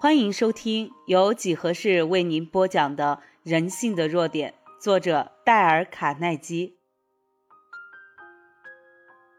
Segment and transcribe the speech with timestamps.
[0.00, 4.52] 欢迎收听由几何式为您播讲的《人性的弱点》，
[4.82, 6.76] 作者戴尔·卡耐基。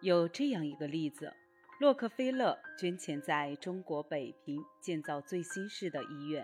[0.01, 1.33] 有这样一个例子：
[1.79, 6.43] 洛克菲勒捐钱在中国北平建造最新式的医院，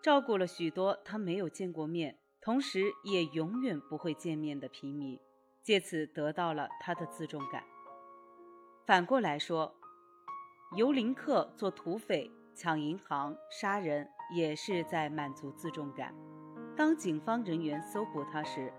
[0.00, 5.18] 照顾了许多他没有见过面，同时也永远不会见面的平民，
[5.62, 7.64] 借此得到了他的自重感。
[8.86, 9.74] 反过来说，
[10.76, 12.30] 尤林克做土匪。
[12.54, 16.14] 抢银行、杀人也是在满足自重感。
[16.76, 18.72] 当警方人员搜捕他时，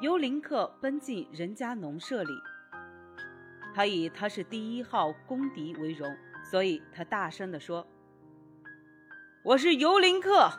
[0.00, 2.32] 尤林克奔进人家农舍里。
[3.74, 6.14] 他以他是第一号公敌为荣，
[6.50, 7.86] 所以他大声地说
[9.44, 10.50] ：“我是尤林克，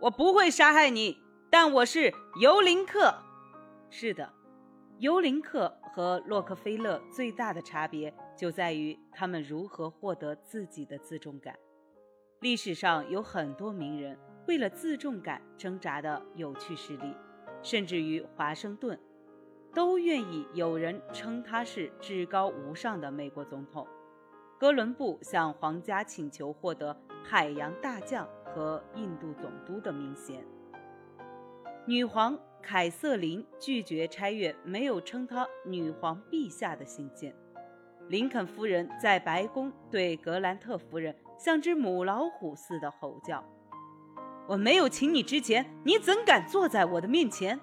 [0.00, 1.18] 我不会杀害你，
[1.50, 3.14] 但我是尤林克。”
[3.90, 4.32] 是的，
[4.98, 11.54] 尤林克和洛克菲勒最大的差别就在于他们如何获得自己的自重感。
[12.44, 17.16] 历史上有很多名人为了自重感挣扎的有趣事例，
[17.62, 19.00] 甚至于华盛顿，
[19.72, 23.88] 都愿意有人称他是至高无上的美国总统。
[24.60, 30.44] 哥伦布向皇家请求获得海洋大将和印度总督的名衔。
[31.86, 37.34] 女皇凯瑟琳拒绝拆阅没有称她女皇陛下的信件。
[38.08, 41.16] 林肯夫人在白宫对格兰特夫人。
[41.36, 43.44] 像只母老虎似的吼叫。
[44.46, 47.58] 我没有请你之前，你怎敢坐在我的面前？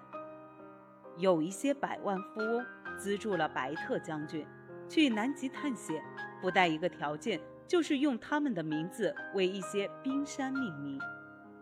[1.18, 2.66] 有一些百万富翁
[2.98, 4.46] 资助了白特将军
[4.90, 6.04] 去南极探险，
[6.42, 11.00] 附带一个条件，就是用他们的名字为一些冰山命名。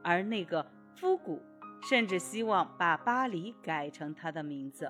[0.03, 1.41] 而那个夫古
[1.89, 4.89] 甚至希望把巴黎改成他的名字。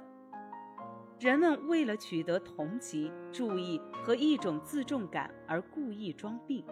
[1.19, 6.63] 人们为了取得同情、注意和一种自重感而故意装病。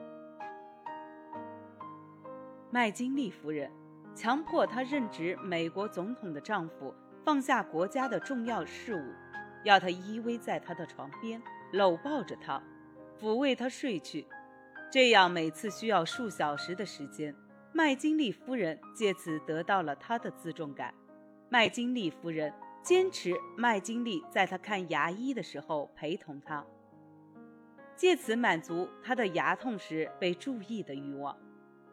[2.69, 3.71] 麦金利夫人
[4.13, 9.13] 强迫他任职美国总统的丈夫放下国家的重要事务，
[9.63, 11.41] 要他依偎在他的床边，
[11.71, 12.61] 搂抱着他，
[13.17, 14.27] 抚慰他睡去。
[14.91, 17.33] 这样每次需要数小时的时间，
[17.71, 20.93] 麦金利夫人借此得到了他的自重感。
[21.49, 22.53] 麦金利夫人
[22.83, 26.65] 坚持麦金利在他看牙医的时候陪同他，
[27.95, 31.37] 借此满足他的牙痛时被注意的欲望。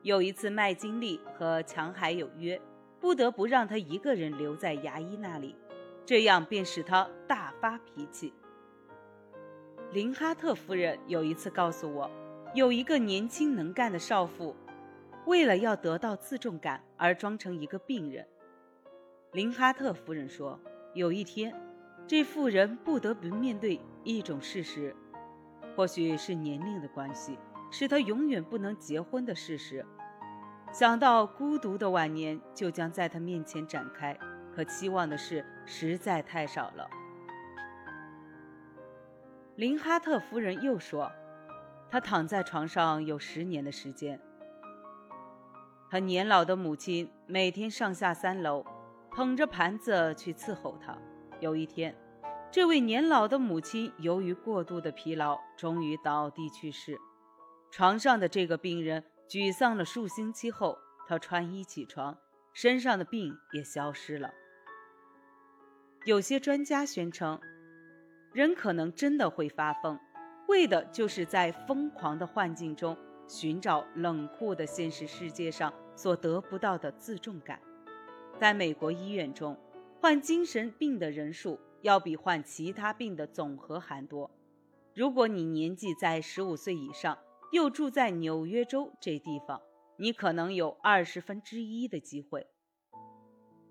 [0.05, 2.61] 有一次，麦金利和强海有约，
[3.01, 5.57] 不得不让他一个人留在牙医那里，
[6.05, 8.35] 这样便使他大发脾气。
[9.93, 12.11] 林哈特夫人有一次告诉我，
[12.53, 14.55] 有一个年轻能干的少妇，
[15.25, 18.29] 为了要得到自重感而装成一个病人。
[19.33, 20.61] 林哈特夫人说，
[20.93, 21.51] 有一天，
[22.07, 24.95] 这妇人不得不面对一种事实，
[25.75, 27.39] 或许是年龄的关系。
[27.71, 29.85] 使她永远不能结婚的事实，
[30.75, 34.19] 想到孤独的晚年就将在他面前展开，
[34.53, 36.91] 可期望的事实在太少了。
[39.55, 41.13] 林哈特夫人又说，
[41.89, 44.21] 她躺在床上有十年的时间。
[45.89, 48.67] 她年老的母亲每天上下三楼，
[49.13, 50.99] 捧着盘子去伺候她。
[51.39, 51.95] 有一天，
[52.51, 56.99] 这位年老的母亲由于过度的疲劳，终于倒地去世。
[57.71, 62.17] 床上的这个病人沮丧了数星期后，他穿衣起床，
[62.53, 64.33] 身上的病也消失了。
[66.05, 67.41] 有些专家宣称，
[68.33, 69.99] 人可能真的会发疯，
[70.49, 72.97] 为的就是在疯狂的幻境中
[73.27, 77.59] 寻找冷酷的现实世界上所得不到的自重感。
[78.39, 79.57] 在美国医院中，
[80.01, 84.31] 患精神病的人数要比患其他病的总和还多。
[84.95, 87.17] 如果你年纪在十五岁以上，
[87.55, 89.63] 又住在纽约州这地方，
[89.97, 92.49] 你可能有二十分之一的机会，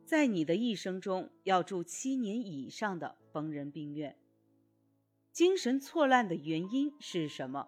[0.06, 4.16] 在你的一生中要住七年以上的疯人病院。
[5.34, 7.68] 精神错乱的原因是什么？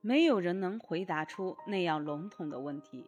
[0.00, 3.04] 没有人能回答出那样笼统的问题。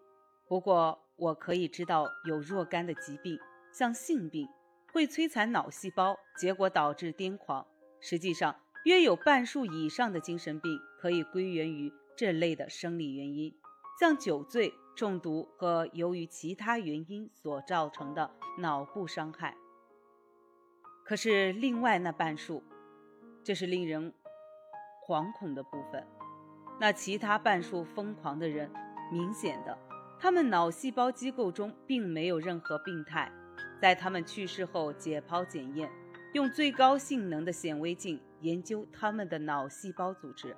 [0.49, 3.39] 不过，我可以知道有若干的疾病，
[3.73, 4.49] 像性病，
[4.93, 7.65] 会摧残脑细胞，结果导致癫狂。
[8.01, 13.55] 实际上，约有半数以上的精神病可以归源于这类的生理原因，
[13.99, 19.57] 像酒醉、中毒和由于其他原因所造成的脑部伤害。
[21.03, 22.63] 可是另外那半数，
[23.43, 24.13] 这是令人
[25.07, 26.07] 惶恐的部分。
[26.79, 28.71] 那其他半数疯狂的人，
[29.11, 29.79] 明显的，
[30.21, 33.33] 他们脑细胞机构中并没有任何病态。
[33.81, 35.91] 在他们去世后解剖检验，
[36.35, 38.21] 用最高性能的显微镜。
[38.45, 40.55] 研究他们的脑细胞组织，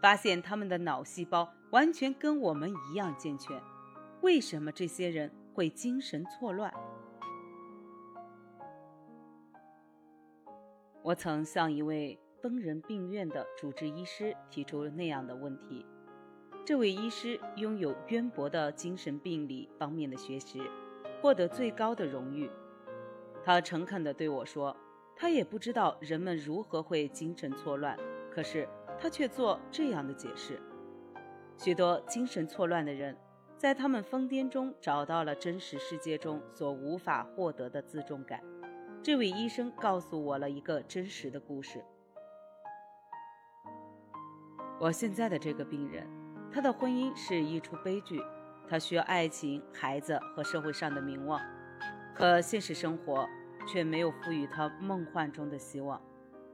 [0.00, 3.60] 发现他们的脑细胞完全跟我们一样健全。
[4.22, 6.72] 为什么这些人会精神错乱？
[11.02, 15.84] 我曾向一位疯人病院的主治医师提出了那样的问题。
[16.64, 20.60] 这位医师拥有渊博的精神病理方面的学识，
[21.20, 22.48] 获得最高的荣誉。
[23.44, 24.74] 他诚恳地对我说
[25.16, 27.96] ：“他也不知道人们如何会精神错乱，
[28.30, 28.68] 可是
[28.98, 30.60] 他却做这样的解释：
[31.56, 33.16] 许多精神错乱的人，
[33.56, 38.40] 在他们疯癫中找到了真实世界中所无法获得的自重感。”
[39.02, 41.84] 这位医生告诉我了一个真实的故事。
[44.80, 46.08] 我现在的这个病人，
[46.50, 48.20] 他的婚姻是一出悲剧，
[48.66, 51.40] 他需要爱情、孩子和社会上的名望。
[52.14, 53.28] 可现实生活
[53.66, 56.00] 却没有赋予她梦幻中的希望。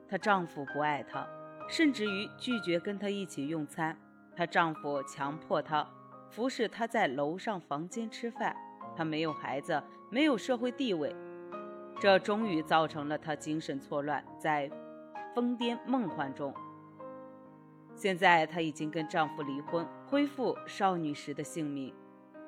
[0.09, 1.27] 她丈夫不爱她，
[1.69, 3.97] 甚至于拒绝跟她一起用餐。
[4.37, 5.87] 她丈夫强迫她
[6.31, 8.57] 服侍她在楼上房间吃饭。
[8.97, 11.15] 她没有孩子，没有社会地位，
[12.01, 14.71] 这终于造成了她精神错乱，在
[15.35, 16.53] 疯癫梦幻中。
[17.95, 21.95] 现在她已经跟丈夫离婚，恢复少女时的性命。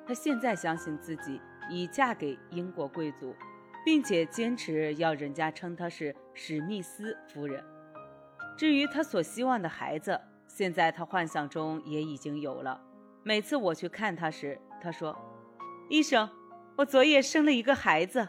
[0.05, 1.39] 她现在相信自己。
[1.69, 3.33] 已嫁给英国贵族，
[3.85, 7.63] 并且坚持要人家称她是史密斯夫人。
[8.57, 12.79] 至于她所希望的孩子，现在她幻想中也已经有了。
[13.23, 15.17] 每次我去看她时，她说
[15.89, 16.29] ：“医生，
[16.77, 18.27] 我昨夜生了一个孩子。”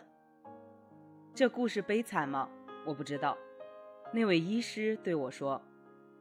[1.35, 2.49] 这故事悲惨吗？
[2.87, 3.37] 我不知道。
[4.13, 5.61] 那位医师对我说：“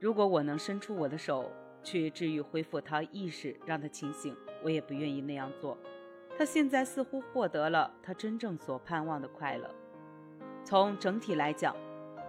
[0.02, 1.52] 如果我能伸出我的手
[1.84, 5.78] 去治愈、恢复她意识，让她清醒，我也不愿意那样做。”
[6.38, 9.70] 他现在似乎获得了他真正所盼望的快乐。
[10.66, 11.76] 从整体来讲，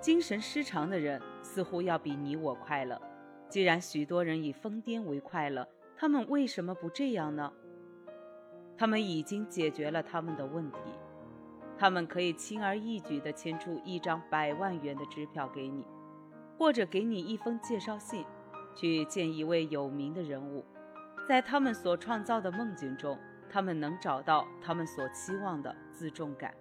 [0.01, 3.01] 精神失常的人似乎要比你我快乐。
[3.49, 5.67] 既然许多人以疯癫为快乐，
[5.97, 7.53] 他们为什么不这样呢？
[8.77, 10.79] 他们已经解决了他们的问题，
[11.79, 15.87] 他们可以轻而易举地签出一张百万元的支票给你，
[16.59, 18.25] 或者给你一封介绍信，
[18.75, 20.65] 去见一位有名的人物，
[21.29, 23.17] 在他们所创造的梦境中。
[23.55, 26.53] 他们能找到他们所期望的自重感。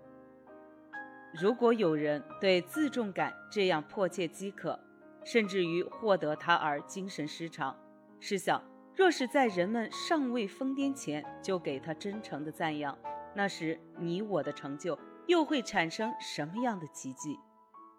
[1.33, 4.79] 如果有人对自重感这样迫切饥渴，
[5.25, 7.75] 甚至于获得它而精神失常，
[8.19, 8.63] 试想，
[8.95, 12.95] 若是在人们尚未疯癫前就给他真诚的赞扬，
[13.33, 17.39] 那时你我的成就又会产生什么样的奇迹？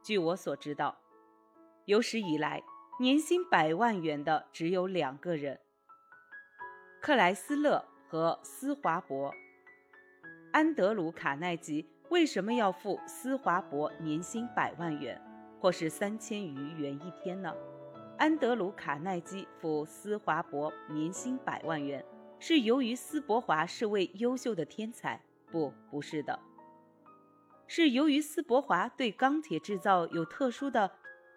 [0.04, 0.96] 据我所知道，
[1.86, 2.62] 有史以来
[3.00, 5.58] 年薪百万元的只有两个人：
[7.02, 7.88] 克莱斯勒。
[8.14, 9.34] 和斯华伯、
[10.52, 15.20] 安德鲁·卡耐基为什么要付斯华伯年薪百万元，
[15.60, 17.52] 或是三千余元一天呢？
[18.16, 22.04] 安德鲁·卡耐基付斯华伯年薪百万元，
[22.38, 25.20] 是由于斯伯华是位优秀的天才？
[25.50, 26.38] 不，不是的，
[27.66, 30.88] 是由于斯伯华对钢铁制造有特殊的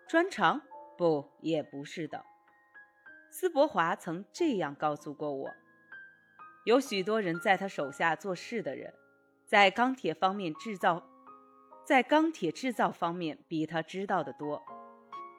[0.07, 0.61] 专长？
[0.95, 2.23] 不，也不是的。
[3.31, 5.49] 斯伯华曾这样告诉过我。
[6.67, 8.93] 有许多人在他手下做事的人，
[9.45, 11.01] 在钢铁方面制造，
[11.85, 14.61] 在钢铁制造方面比他知道的多。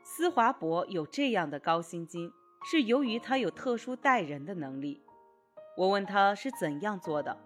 [0.03, 2.33] 斯华伯有这样的高薪金，
[2.71, 5.03] 是由于他有特殊待人的能力。
[5.77, 7.37] 我问他是怎样做的，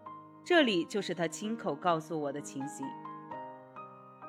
[0.45, 2.87] 这里就是他亲口告诉我的情形。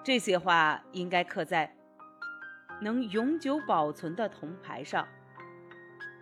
[0.03, 1.71] 这些话应该刻在
[2.81, 5.07] 能永久保存的铜牌上。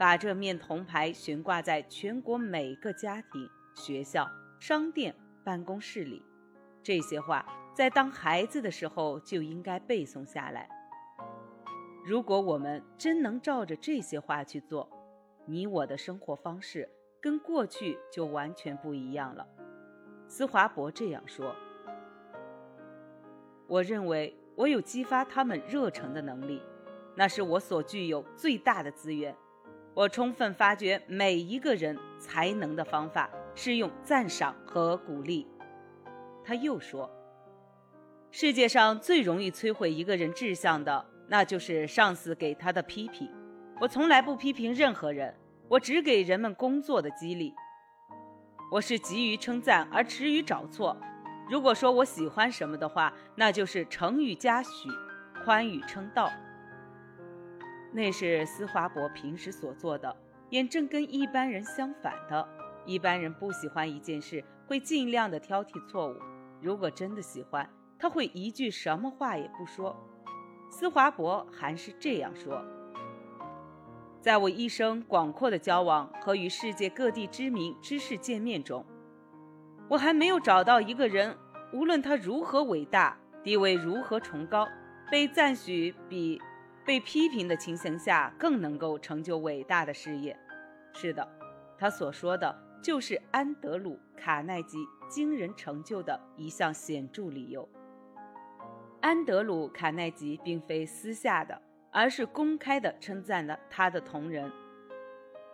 [0.02, 4.28] 把这面铜牌悬挂在全国每个家庭、学校、
[4.60, 6.26] 商店、办公室里。
[6.82, 10.68] 这些话在当孩子的时候就应该背诵下来。
[12.04, 14.90] 如果我们真能照着这些话去做，
[15.46, 16.90] 你我的生活方式
[17.22, 19.48] 跟过去就完全不一样了。
[20.28, 21.56] 斯华伯这样说。
[23.68, 26.60] 我认为我有激发他们热诚的能力，
[27.16, 29.38] 那是我所具有最大的资源。
[29.94, 35.46] 我充分发掘每一个人才能的方法是用赞赏和鼓励。
[36.44, 37.10] 他又说
[38.32, 43.30] ：“世界上最容易摧毁一个人志向的，那就是上司给他的批评。
[43.80, 45.36] 我从来不批评任何人，
[45.68, 47.54] 我只给人们工作的激励。
[48.72, 50.96] 我是急于称赞而迟于找错。
[51.50, 54.90] 如果说我喜欢什么的话，那就是成语嘉许，
[55.44, 56.32] 宽语称道。”
[57.92, 60.16] 那是斯华伯平时所做的，
[60.50, 62.48] 也正跟一般人相反的。
[62.86, 66.16] 一般人不喜欢一件事，会尽量的挑剔错误；
[66.62, 67.70] 如果真的喜欢，
[68.00, 69.96] 他会一句什么话也不说。
[70.70, 72.64] 斯华伯还是这样说
[74.22, 78.86] ：“在我一生广阔的交往和与世界各地知名知识见面中，
[79.90, 81.38] 我还没有找到一个人，
[81.74, 84.68] 无论他如何伟大，地位如何崇高，
[85.12, 86.42] 被赞许比
[86.92, 90.38] 被批评的情形下更能够成就伟大的事业。
[90.92, 91.26] 是的，
[91.78, 97.66] 他所说的就是安德鲁·卡耐基惊人成就的一项显著理由。
[99.00, 101.62] 安德鲁·卡耐基并非私下的。
[101.94, 104.52] 而是公开的称赞了他的同仁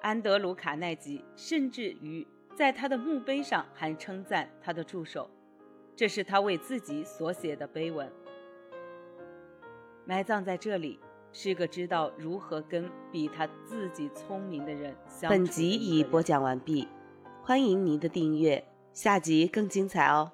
[0.02, 2.26] 安德鲁·卡耐基，甚至于
[2.56, 5.30] 在他的墓碑上还称赞他的助手。
[5.96, 8.12] 这是他为自己所写的碑文。
[10.04, 11.00] 埋葬在这里
[11.34, 15.30] 是个知道如何跟比他自己聪明的人相处。
[15.30, 16.88] 本集已播讲完毕，
[17.44, 20.32] 欢迎您的订阅，下集更精彩哦。